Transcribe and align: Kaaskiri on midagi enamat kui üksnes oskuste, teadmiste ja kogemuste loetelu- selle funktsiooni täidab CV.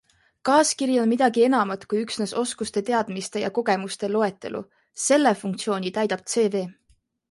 Kaaskiri 0.47 0.95
on 1.01 1.11
midagi 1.11 1.43
enamat 1.49 1.85
kui 1.91 2.01
üksnes 2.07 2.33
oskuste, 2.43 2.85
teadmiste 2.89 3.45
ja 3.47 3.53
kogemuste 3.61 4.13
loetelu- 4.17 4.67
selle 5.07 5.39
funktsiooni 5.45 5.99
täidab 6.01 6.31
CV. 6.37 6.69